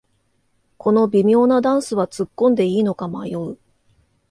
[0.79, 3.59] この微妙なダンスはつっこんでいいのか迷う